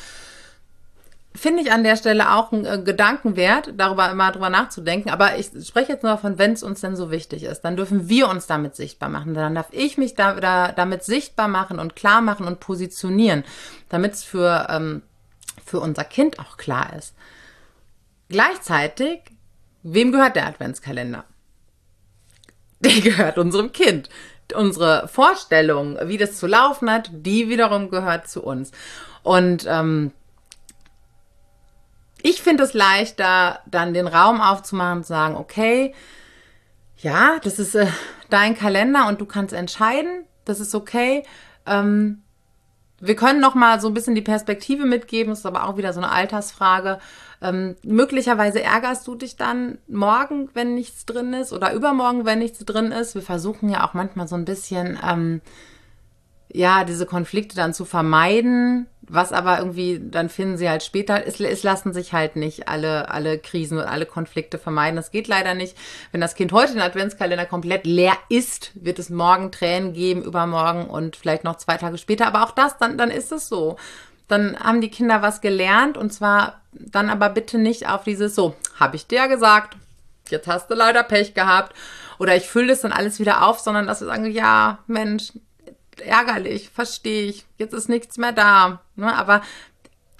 [1.35, 5.11] finde ich an der Stelle auch ein äh, Gedanken wert, darüber immer drüber nachzudenken.
[5.11, 8.09] Aber ich spreche jetzt nur davon, wenn es uns denn so wichtig ist, dann dürfen
[8.09, 9.35] wir uns damit sichtbar machen.
[9.35, 13.45] Dann darf ich mich da, da damit sichtbar machen und klar machen und positionieren,
[13.89, 15.03] damit es für, ähm,
[15.65, 17.15] für unser Kind auch klar ist.
[18.29, 19.21] Gleichzeitig,
[19.83, 21.25] wem gehört der Adventskalender?
[22.81, 24.09] Der gehört unserem Kind.
[24.55, 28.71] Unsere Vorstellung, wie das zu laufen hat, die wiederum gehört zu uns.
[29.23, 30.13] Und ähm,
[32.29, 35.95] ich finde es leichter, dann den Raum aufzumachen und zu sagen, okay,
[36.99, 37.87] ja, das ist äh,
[38.29, 41.23] dein Kalender und du kannst entscheiden, das ist okay.
[41.65, 42.23] Ähm,
[43.01, 45.93] wir können noch mal so ein bisschen die Perspektive mitgeben, das ist aber auch wieder
[45.93, 46.99] so eine Altersfrage.
[47.41, 52.65] Ähm, möglicherweise ärgerst du dich dann morgen, wenn nichts drin ist, oder übermorgen, wenn nichts
[52.65, 53.15] drin ist.
[53.15, 55.41] Wir versuchen ja auch manchmal so ein bisschen ähm,
[56.53, 61.41] ja, diese Konflikte dann zu vermeiden, was aber irgendwie, dann finden sie halt später, es,
[61.41, 64.97] es lassen sich halt nicht alle, alle Krisen und alle Konflikte vermeiden.
[64.97, 65.77] Das geht leider nicht.
[66.13, 70.87] Wenn das Kind heute den Adventskalender komplett leer ist, wird es morgen Tränen geben, übermorgen
[70.87, 72.27] und vielleicht noch zwei Tage später.
[72.27, 73.77] Aber auch das, dann, dann ist es so.
[74.29, 78.55] Dann haben die Kinder was gelernt und zwar dann aber bitte nicht auf dieses so,
[78.79, 79.77] habe ich dir gesagt,
[80.29, 81.75] jetzt hast du leider Pech gehabt
[82.19, 85.33] oder ich fülle das dann alles wieder auf, sondern dass wir sagen, ja, Mensch,
[86.01, 87.47] ärgerlich, verstehe ich.
[87.57, 88.81] Jetzt ist nichts mehr da.
[88.99, 89.17] Ne?
[89.17, 89.43] Aber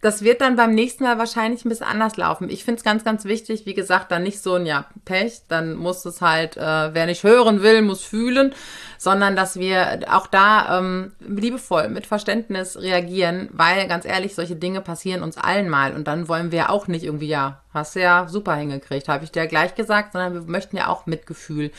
[0.01, 2.51] das wird dann beim nächsten Mal wahrscheinlich ein bisschen anders laufen.
[2.51, 5.75] Ich finde es ganz, ganz wichtig, wie gesagt, dann nicht so ein ja, Pech, dann
[5.75, 8.55] muss es halt, äh, wer nicht hören will, muss fühlen,
[8.97, 14.81] sondern dass wir auch da ähm, liebevoll, mit Verständnis reagieren, weil ganz ehrlich, solche Dinge
[14.83, 18.29] passieren uns allen mal und dann wollen wir auch nicht irgendwie, ja, hast du ja
[18.29, 21.73] super hingekriegt, habe ich dir gleich gesagt, sondern wir möchten ja auch Mitgefühl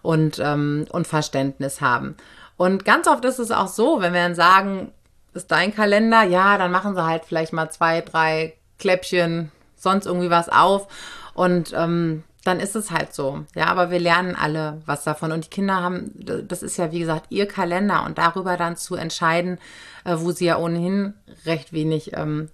[0.00, 2.16] und, ähm, und Verständnis haben.
[2.56, 4.90] Und ganz oft ist es auch so, wenn wir dann sagen,
[5.38, 6.22] ist dein Kalender?
[6.22, 10.88] Ja, dann machen sie halt vielleicht mal zwei, drei Kläppchen, sonst irgendwie was auf.
[11.34, 13.44] Und ähm, dann ist es halt so.
[13.54, 15.32] Ja, aber wir lernen alle was davon.
[15.32, 18.96] Und die Kinder haben, das ist ja wie gesagt ihr Kalender und darüber dann zu
[18.96, 19.58] entscheiden,
[20.04, 22.48] äh, wo sie ja ohnehin recht wenig ähm,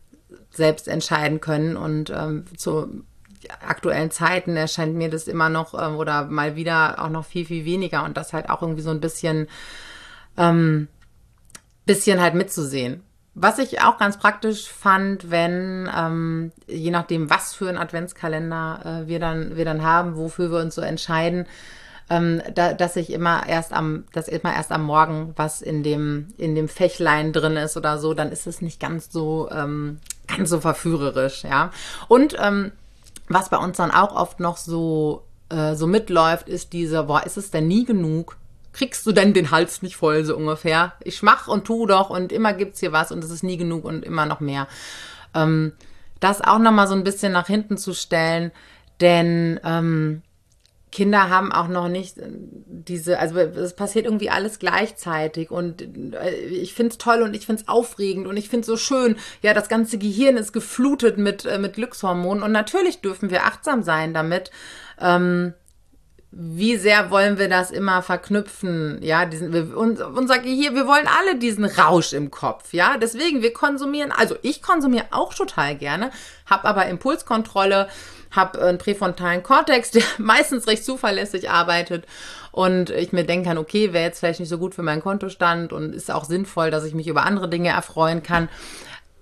[0.50, 1.76] selbst entscheiden können.
[1.76, 3.04] Und ähm, zu
[3.66, 7.64] aktuellen Zeiten erscheint mir das immer noch ähm, oder mal wieder auch noch viel, viel
[7.64, 8.04] weniger.
[8.04, 9.48] Und das halt auch irgendwie so ein bisschen
[10.36, 10.88] ähm,
[11.86, 13.02] bisschen halt mitzusehen.
[13.36, 19.08] Was ich auch ganz praktisch fand, wenn, ähm, je nachdem, was für ein Adventskalender äh,
[19.08, 21.46] wir, dann, wir dann haben, wofür wir uns so entscheiden,
[22.10, 26.28] ähm, da, dass ich immer erst am, dass immer erst am Morgen was in dem,
[26.36, 30.50] in dem Fächlein drin ist oder so, dann ist es nicht ganz so, ähm, ganz
[30.50, 31.70] so verführerisch, ja.
[32.08, 32.72] Und ähm,
[33.28, 37.36] was bei uns dann auch oft noch so, äh, so mitläuft, ist diese, boah, ist
[37.36, 38.36] es denn nie genug?
[38.74, 40.92] Kriegst du denn den Hals nicht voll, so ungefähr.
[41.02, 43.84] Ich mach und tu doch und immer gibt's hier was und es ist nie genug
[43.84, 44.68] und immer noch mehr.
[45.34, 45.72] Ähm,
[46.20, 48.50] das auch nochmal so ein bisschen nach hinten zu stellen,
[49.00, 50.22] denn ähm,
[50.94, 55.82] Kinder haben auch noch nicht diese, also es passiert irgendwie alles gleichzeitig und
[56.14, 59.16] äh, ich find's toll und ich find's aufregend und ich find's so schön.
[59.42, 63.82] Ja, das ganze Gehirn ist geflutet mit, äh, mit Glückshormonen und natürlich dürfen wir achtsam
[63.82, 64.52] sein damit.
[65.00, 65.54] Ähm,
[66.36, 68.98] wie sehr wollen wir das immer verknüpfen?
[69.02, 72.72] Ja, diesen, wir, unser Gehirn, wir wollen alle diesen Rausch im Kopf.
[72.72, 76.10] Ja, deswegen, wir konsumieren, also ich konsumiere auch total gerne,
[76.46, 77.88] habe aber Impulskontrolle,
[78.32, 82.04] habe einen präfrontalen Kortex, der meistens recht zuverlässig arbeitet
[82.50, 85.72] und ich mir denken kann, okay, wäre jetzt vielleicht nicht so gut für meinen Kontostand
[85.72, 88.48] und ist auch sinnvoll, dass ich mich über andere Dinge erfreuen kann.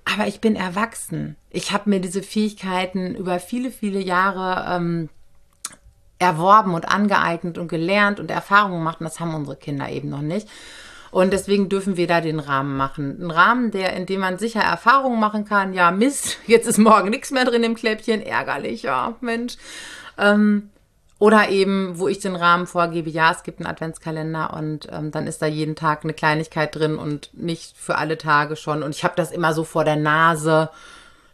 [0.04, 1.36] Aber ich bin erwachsen.
[1.50, 5.08] Ich habe mir diese Fähigkeiten über viele, viele Jahre ähm,
[6.22, 9.00] erworben und angeeignet und gelernt und Erfahrungen gemacht.
[9.00, 10.48] Und das haben unsere Kinder eben noch nicht.
[11.10, 13.18] Und deswegen dürfen wir da den Rahmen machen.
[13.20, 15.74] Ein Rahmen, der, in dem man sicher Erfahrungen machen kann.
[15.74, 18.22] Ja, Mist, jetzt ist morgen nichts mehr drin im Kläppchen.
[18.22, 19.56] Ärgerlich, ja, Mensch.
[20.16, 20.70] Ähm,
[21.18, 25.26] oder eben, wo ich den Rahmen vorgebe, ja, es gibt einen Adventskalender und ähm, dann
[25.26, 28.82] ist da jeden Tag eine Kleinigkeit drin und nicht für alle Tage schon.
[28.82, 30.70] Und ich habe das immer so vor der Nase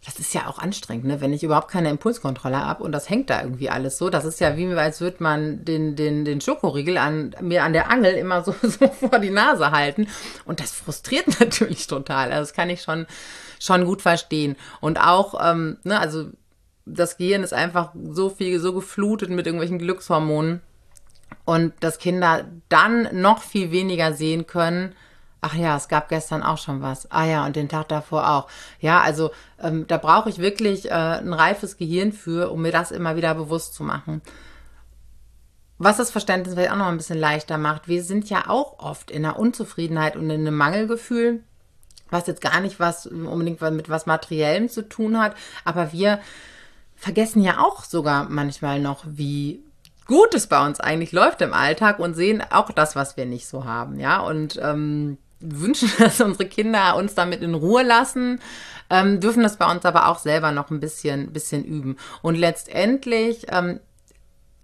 [0.04, 1.20] das ist ja auch anstrengend, ne?
[1.20, 4.10] wenn ich überhaupt keine Impulskontrolle habe und das hängt da irgendwie alles so.
[4.10, 7.90] Das ist ja wie, als würde man den, den, den Schokoriegel an, mir an der
[7.90, 10.08] Angel immer so, so vor die Nase halten.
[10.44, 12.30] Und das frustriert natürlich total.
[12.30, 13.06] Also das kann ich schon,
[13.58, 14.56] schon gut verstehen.
[14.80, 16.28] Und auch, ähm, ne, also
[16.86, 20.62] das Gehirn ist einfach so viel, so geflutet mit irgendwelchen Glückshormonen.
[21.44, 24.94] Und dass Kinder dann noch viel weniger sehen können,
[25.40, 27.10] Ach ja, es gab gestern auch schon was.
[27.10, 28.48] Ah ja, und den Tag davor auch.
[28.80, 29.30] Ja, also
[29.62, 33.34] ähm, da brauche ich wirklich äh, ein reifes Gehirn für, um mir das immer wieder
[33.34, 34.20] bewusst zu machen.
[35.78, 37.86] Was das Verständnis vielleicht auch noch ein bisschen leichter macht.
[37.86, 41.44] Wir sind ja auch oft in einer Unzufriedenheit und in einem Mangelgefühl,
[42.10, 46.20] was jetzt gar nicht was unbedingt mit was Materiellem zu tun hat, aber wir
[46.96, 49.62] vergessen ja auch sogar manchmal noch, wie
[50.06, 53.46] gut es bei uns eigentlich läuft im Alltag und sehen auch das, was wir nicht
[53.46, 54.20] so haben, ja.
[54.20, 58.40] Und ähm, wünschen, dass unsere Kinder uns damit in Ruhe lassen,
[58.90, 61.96] ähm, dürfen das bei uns aber auch selber noch ein bisschen, bisschen üben.
[62.22, 63.80] Und letztendlich ähm,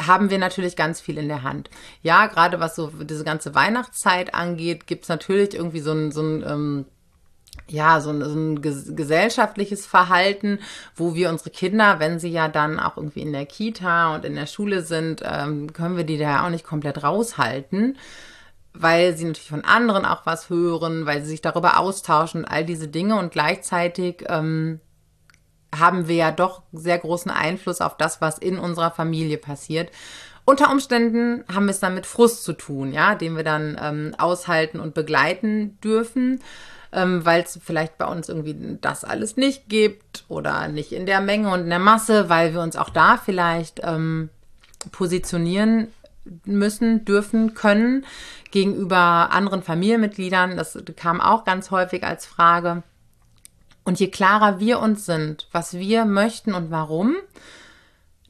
[0.05, 1.71] haben wir natürlich ganz viel in der Hand.
[2.03, 6.23] Ja, gerade was so diese ganze Weihnachtszeit angeht, gibt es natürlich irgendwie so ein, so
[6.23, 6.85] ein ähm,
[7.69, 8.63] ja, so ein, so ein
[8.97, 10.59] gesellschaftliches Verhalten,
[10.97, 14.35] wo wir unsere Kinder, wenn sie ja dann auch irgendwie in der Kita und in
[14.35, 17.97] der Schule sind, ähm, können wir die da auch nicht komplett raushalten
[18.75, 22.65] weil sie natürlich von anderen auch was hören, weil sie sich darüber austauschen und all
[22.65, 24.81] diese Dinge und gleichzeitig ähm,
[25.75, 29.91] haben wir ja doch sehr großen Einfluss auf das, was in unserer Familie passiert.
[30.45, 34.15] Unter Umständen haben wir es dann mit Frust zu tun, ja, den wir dann ähm,
[34.19, 36.41] aushalten und begleiten dürfen,
[36.93, 41.21] ähm, weil es vielleicht bei uns irgendwie das alles nicht gibt oder nicht in der
[41.21, 44.29] Menge und in der Masse, weil wir uns auch da vielleicht ähm,
[44.93, 45.89] positionieren
[46.45, 48.05] müssen, dürfen, können
[48.51, 50.57] gegenüber anderen Familienmitgliedern.
[50.57, 52.83] Das kam auch ganz häufig als Frage.
[53.85, 57.17] Und je klarer wir uns sind, was wir möchten und warum,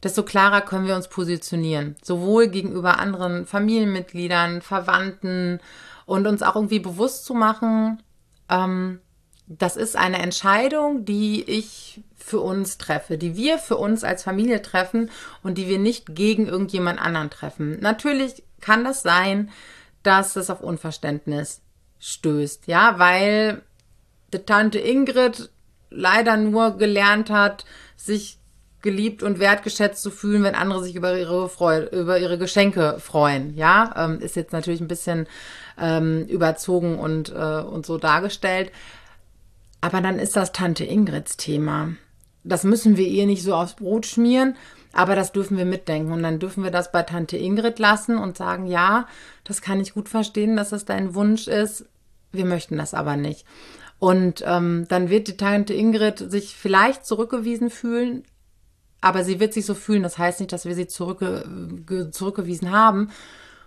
[0.02, 1.96] desto klarer können wir uns positionieren.
[2.02, 5.60] Sowohl gegenüber anderen Familienmitgliedern, Verwandten
[6.06, 8.02] und uns auch irgendwie bewusst zu machen,
[8.48, 9.00] ähm,
[9.46, 14.62] das ist eine Entscheidung, die ich für uns treffe, die wir für uns als Familie
[14.62, 15.10] treffen
[15.42, 17.78] und die wir nicht gegen irgendjemand anderen treffen.
[17.80, 19.50] Natürlich kann das sein,
[20.02, 21.60] dass es auf Unverständnis
[21.98, 23.62] stößt, ja, weil
[24.32, 25.50] die Tante Ingrid
[25.90, 27.64] leider nur gelernt hat,
[27.96, 28.38] sich
[28.80, 33.56] geliebt und wertgeschätzt zu fühlen, wenn andere sich über ihre Freude, über ihre Geschenke freuen.
[33.56, 35.26] Ja, ähm, ist jetzt natürlich ein bisschen
[35.78, 38.70] ähm, überzogen und, äh, und so dargestellt.
[39.84, 41.92] Aber dann ist das Tante Ingrids Thema.
[42.42, 44.56] Das müssen wir ihr nicht so aufs Brot schmieren,
[44.94, 46.10] aber das dürfen wir mitdenken.
[46.10, 49.06] Und dann dürfen wir das bei Tante Ingrid lassen und sagen, ja,
[49.44, 51.84] das kann ich gut verstehen, dass das dein Wunsch ist.
[52.32, 53.44] Wir möchten das aber nicht.
[53.98, 58.24] Und ähm, dann wird die Tante Ingrid sich vielleicht zurückgewiesen fühlen,
[59.02, 60.02] aber sie wird sich so fühlen.
[60.02, 63.10] Das heißt nicht, dass wir sie zurückge zurückgewiesen haben.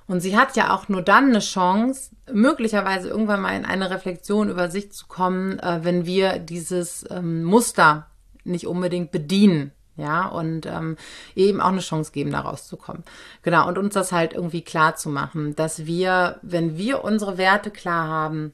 [0.08, 4.50] Und sie hat ja auch nur dann eine Chance, möglicherweise irgendwann mal in eine Reflexion
[4.50, 8.08] über sich zu kommen, äh, wenn wir dieses ähm, Muster
[8.44, 9.72] nicht unbedingt bedienen.
[9.98, 10.96] Ja, und ähm,
[11.36, 13.04] eben auch eine Chance geben, da rauszukommen.
[13.42, 17.72] Genau, und uns das halt irgendwie klar zu machen, dass wir, wenn wir unsere Werte
[17.72, 18.54] klar haben,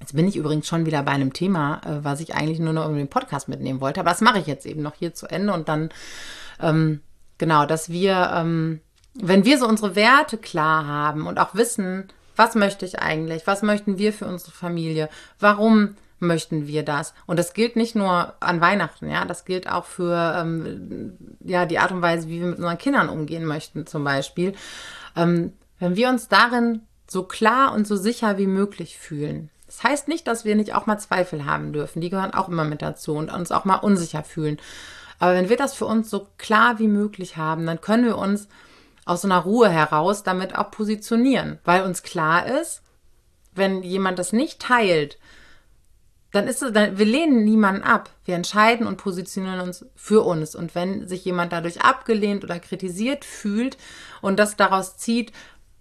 [0.00, 2.88] Jetzt bin ich übrigens schon wieder bei einem Thema, äh, was ich eigentlich nur noch
[2.88, 5.52] in den Podcast mitnehmen wollte, aber das mache ich jetzt eben noch hier zu Ende
[5.52, 5.88] und dann,
[6.60, 7.00] ähm,
[7.36, 8.80] genau, dass wir, ähm,
[9.20, 13.62] wenn wir so unsere Werte klar haben und auch wissen, was möchte ich eigentlich, was
[13.62, 15.08] möchten wir für unsere Familie,
[15.40, 17.14] warum möchten wir das.
[17.26, 21.78] Und das gilt nicht nur an Weihnachten, ja, das gilt auch für ähm, ja, die
[21.78, 24.54] Art und Weise, wie wir mit unseren Kindern umgehen möchten, zum Beispiel.
[25.16, 29.50] Ähm, wenn wir uns darin so klar und so sicher wie möglich fühlen.
[29.66, 32.00] Das heißt nicht, dass wir nicht auch mal Zweifel haben dürfen.
[32.00, 34.58] Die gehören auch immer mit dazu und uns auch mal unsicher fühlen.
[35.18, 38.48] Aber wenn wir das für uns so klar wie möglich haben, dann können wir uns
[39.08, 42.82] aus so einer Ruhe heraus damit auch positionieren, weil uns klar ist,
[43.54, 45.18] wenn jemand das nicht teilt,
[46.32, 48.10] dann ist es, dann, wir lehnen niemanden ab.
[48.24, 50.54] Wir entscheiden und positionieren uns für uns.
[50.54, 53.78] Und wenn sich jemand dadurch abgelehnt oder kritisiert fühlt
[54.20, 55.32] und das daraus zieht,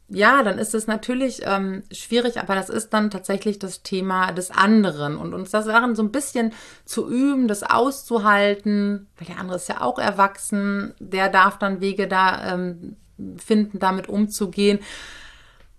[0.09, 4.51] ja, dann ist es natürlich ähm, schwierig, aber das ist dann tatsächlich das Thema des
[4.51, 6.53] anderen und uns das daran so ein bisschen
[6.85, 12.07] zu üben, das auszuhalten, weil der andere ist ja auch erwachsen, der darf dann Wege
[12.07, 12.95] da ähm,
[13.37, 14.79] finden, damit umzugehen.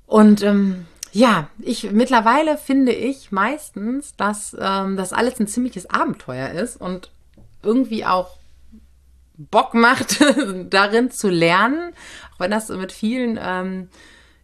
[0.07, 6.51] Und ähm, ja, ich mittlerweile finde ich meistens, dass ähm, das alles ein ziemliches Abenteuer
[6.51, 7.11] ist und
[7.62, 8.37] irgendwie auch
[9.37, 10.20] Bock macht,
[10.70, 11.92] darin zu lernen,
[12.35, 13.88] auch wenn das mit vielen ähm,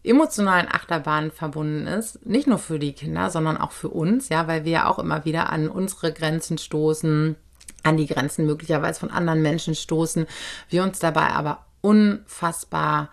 [0.05, 2.25] emotionalen Achterbahnen verbunden ist.
[2.27, 5.25] Nicht nur für die Kinder, sondern auch für uns, ja, weil wir ja auch immer
[5.25, 7.37] wieder an unsere Grenzen stoßen,
[7.83, 10.27] an die Grenzen möglicherweise von anderen Menschen stoßen,
[10.69, 13.11] wir uns dabei aber unfassbar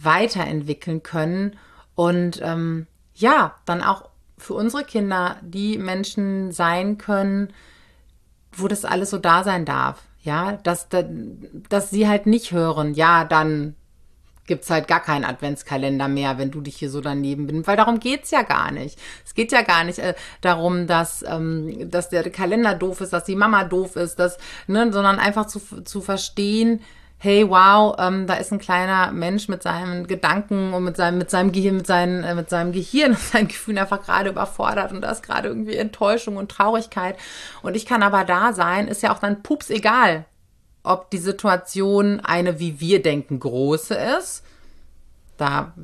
[0.00, 1.58] weiterentwickeln können
[1.94, 7.52] und ähm, ja, dann auch für unsere Kinder die Menschen sein können,
[8.52, 10.02] wo das alles so da sein darf.
[10.22, 10.88] Ja, dass,
[11.68, 13.76] dass sie halt nicht hören, ja, dann
[14.46, 17.66] gibt es halt gar keinen Adventskalender mehr, wenn du dich hier so daneben bist.
[17.66, 18.98] Weil darum geht's ja gar nicht.
[19.24, 23.24] Es geht ja gar nicht äh, darum, dass, ähm, dass der Kalender doof ist, dass
[23.24, 26.80] die Mama doof ist, dass, ne, sondern einfach zu, zu verstehen,
[27.18, 31.30] hey, wow, ähm, da ist ein kleiner Mensch mit seinen Gedanken und mit seinem, mit
[31.30, 35.00] seinem Gehirn, mit, seinen, äh, mit seinem Gehirn und seinen Gefühlen einfach gerade überfordert und
[35.00, 37.16] da ist gerade irgendwie Enttäuschung und Traurigkeit.
[37.62, 40.26] Und ich kann aber da sein, ist ja auch dann pups egal,
[40.82, 44.44] ob die Situation eine, wie wir denken, große ist.
[45.36, 45.74] Da,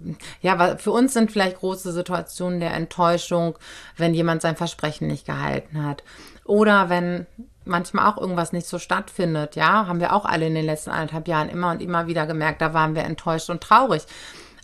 [0.41, 3.59] ja, für uns sind vielleicht große Situationen der Enttäuschung,
[3.97, 6.05] wenn jemand sein Versprechen nicht gehalten hat.
[6.45, 7.27] Oder wenn
[7.65, 11.29] manchmal auch irgendwas nicht so stattfindet, ja, haben wir auch alle in den letzten anderthalb
[11.29, 14.03] Jahren immer und immer wieder gemerkt, da waren wir enttäuscht und traurig.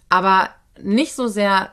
[0.09, 1.71] Aber nicht so sehr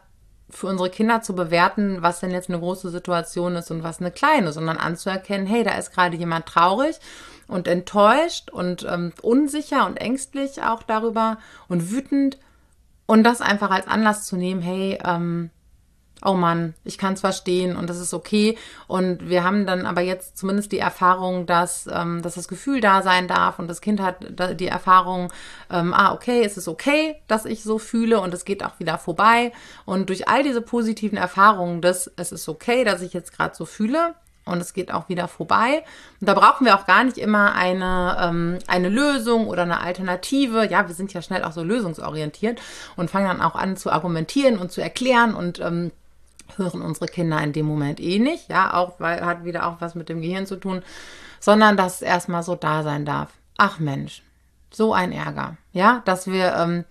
[0.50, 4.12] für unsere Kinder zu bewerten, was denn jetzt eine große Situation ist und was eine
[4.12, 6.98] kleine, sondern anzuerkennen, hey, da ist gerade jemand traurig
[7.48, 12.38] und enttäuscht und ähm, unsicher und ängstlich auch darüber und wütend
[13.06, 15.50] und das einfach als Anlass zu nehmen, hey, ähm,
[16.26, 18.58] oh Mann, ich kann es verstehen und das ist okay.
[18.88, 23.02] Und wir haben dann aber jetzt zumindest die Erfahrung, dass, ähm, dass das Gefühl da
[23.02, 24.26] sein darf und das Kind hat
[24.60, 25.32] die Erfahrung,
[25.70, 28.98] ähm, ah, okay, es ist okay, dass ich so fühle und es geht auch wieder
[28.98, 29.52] vorbei.
[29.86, 33.66] Und durch all diese positiven Erfahrungen, dass es ist okay, dass ich jetzt gerade so
[33.66, 35.84] fühle, und es geht auch wieder vorbei.
[36.22, 40.68] Und da brauchen wir auch gar nicht immer eine, ähm, eine Lösung oder eine Alternative.
[40.70, 42.62] Ja, wir sind ja schnell auch so lösungsorientiert
[42.96, 45.92] und fangen dann auch an zu argumentieren und zu erklären und ähm,
[46.58, 48.50] hören unsere Kinder in dem Moment eh nicht.
[48.50, 50.82] Ja, auch weil hat wieder auch was mit dem Gehirn zu tun,
[51.40, 53.30] sondern dass es erstmal so da sein darf.
[53.58, 54.24] Ach Mensch,
[54.72, 55.58] so ein Ärger.
[55.72, 56.86] Ja, dass wir ähm,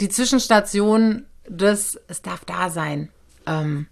[0.00, 3.10] die Zwischenstation des, es darf da sein,
[3.46, 3.86] ähm,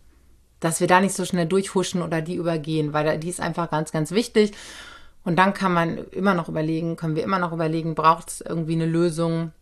[0.60, 3.92] dass wir da nicht so schnell durchhuschen oder die übergehen, weil die ist einfach ganz,
[3.92, 4.52] ganz wichtig.
[5.24, 8.74] Und dann kann man immer noch überlegen, können wir immer noch überlegen, braucht es irgendwie
[8.74, 9.52] eine Lösung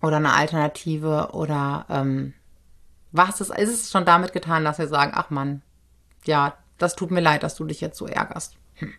[0.00, 2.34] oder eine Alternative oder ähm,
[3.14, 5.62] was ist, ist es schon damit getan, dass wir sagen, ach Mann,
[6.24, 8.56] ja, das tut mir leid, dass du dich jetzt so ärgerst.
[8.74, 8.92] Hm.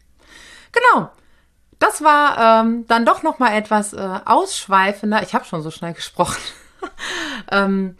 [0.71, 1.11] Genau.
[1.79, 5.21] Das war ähm, dann doch noch mal etwas äh, ausschweifender.
[5.23, 6.41] Ich habe schon so schnell gesprochen.
[7.51, 7.97] ähm,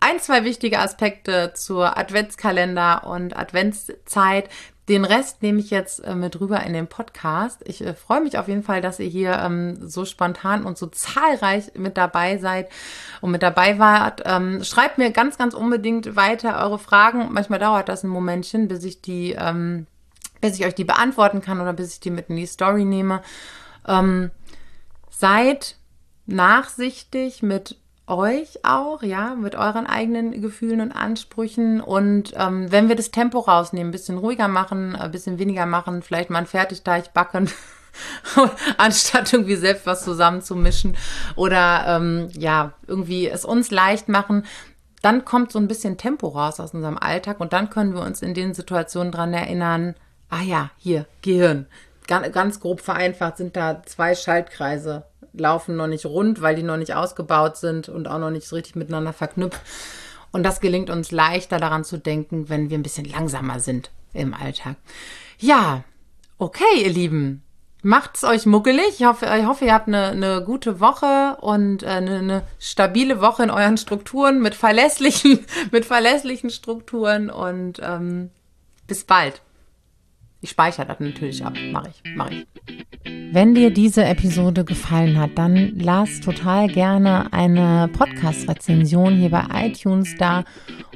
[0.00, 4.50] ein, zwei wichtige Aspekte zur Adventskalender und Adventszeit.
[4.88, 7.62] Den Rest nehme ich jetzt äh, mit rüber in den Podcast.
[7.64, 10.86] Ich äh, freue mich auf jeden Fall, dass ihr hier ähm, so spontan und so
[10.86, 12.68] zahlreich mit dabei seid
[13.20, 14.22] und mit dabei wart.
[14.24, 17.32] Ähm, schreibt mir ganz, ganz unbedingt weiter eure Fragen.
[17.32, 19.86] Manchmal dauert das ein Momentchen, bis ich die, ähm,
[20.40, 23.22] bis ich euch die beantworten kann oder bis ich die mit in die Story nehme.
[25.10, 25.76] Seid
[26.26, 27.76] nachsichtig mit
[28.06, 31.80] euch auch, ja, mit euren eigenen Gefühlen und Ansprüchen.
[31.80, 36.02] Und ähm, wenn wir das Tempo rausnehmen, ein bisschen ruhiger machen, ein bisschen weniger machen,
[36.02, 37.50] vielleicht mal einen Fertigteig backen,
[38.76, 40.96] anstatt irgendwie selbst was zusammenzumischen
[41.34, 44.44] oder ähm, ja, irgendwie es uns leicht machen,
[45.02, 48.22] dann kommt so ein bisschen Tempo raus aus unserem Alltag und dann können wir uns
[48.22, 49.94] in den Situationen dran erinnern,
[50.30, 51.66] ah ja, hier, Gehirn.
[52.06, 55.04] Ganz grob vereinfacht sind da zwei Schaltkreise
[55.36, 58.76] laufen noch nicht rund, weil die noch nicht ausgebaut sind und auch noch nicht richtig
[58.76, 59.60] miteinander verknüpft.
[60.32, 64.34] Und das gelingt uns leichter daran zu denken, wenn wir ein bisschen langsamer sind im
[64.34, 64.76] Alltag.
[65.38, 65.84] Ja,
[66.38, 67.42] okay, ihr Lieben.
[67.82, 68.98] Macht's euch muckelig.
[68.98, 73.20] Ich hoffe, ich hoffe ihr habt eine, eine gute Woche und äh, eine, eine stabile
[73.20, 78.30] Woche in euren Strukturen mit verlässlichen, mit verlässlichen Strukturen und ähm,
[78.86, 79.40] bis bald.
[80.40, 81.54] Ich speichere das natürlich ab.
[81.72, 82.46] Mache ich, mache ich.
[83.36, 90.14] Wenn dir diese Episode gefallen hat, dann lass total gerne eine Podcast-Rezension hier bei iTunes
[90.16, 90.42] da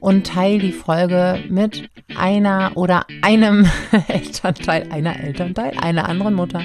[0.00, 3.68] und teile die Folge mit einer oder einem
[4.08, 6.62] Elternteil, einer Elternteil, einer anderen Mutter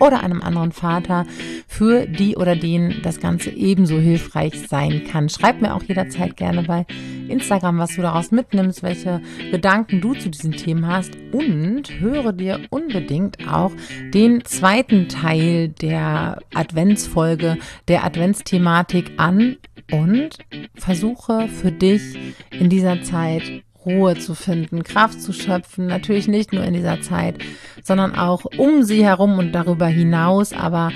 [0.00, 1.26] oder einem anderen Vater,
[1.68, 5.28] für die oder den das Ganze ebenso hilfreich sein kann.
[5.28, 6.86] Schreib mir auch jederzeit gerne bei
[7.28, 9.20] Instagram, was du daraus mitnimmst, welche
[9.50, 13.72] Gedanken du zu diesen Themen hast und höre dir unbedingt auch
[14.12, 19.56] den zweiten Teil der Adventsfolge, der Adventsthematik an
[19.92, 20.38] und
[20.74, 22.18] versuche für dich
[22.50, 27.36] in dieser Zeit Ruhe zu finden, Kraft zu schöpfen, natürlich nicht nur in dieser Zeit,
[27.82, 30.92] sondern auch um sie herum und darüber hinaus, aber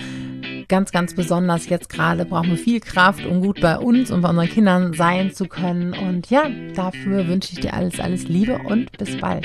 [0.69, 4.31] ganz, ganz besonders jetzt gerade brauchen wir viel Kraft, um gut bei uns und bei
[4.31, 5.93] unseren Kindern sein zu können.
[5.93, 9.45] Und ja, dafür wünsche ich dir alles, alles Liebe und bis bald.